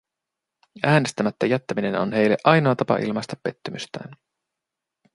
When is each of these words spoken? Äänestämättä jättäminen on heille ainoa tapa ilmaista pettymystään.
Äänestämättä 0.83 1.45
jättäminen 1.45 1.95
on 1.95 2.13
heille 2.13 2.37
ainoa 2.43 2.75
tapa 2.75 2.97
ilmaista 2.97 3.35
pettymystään. 3.43 4.15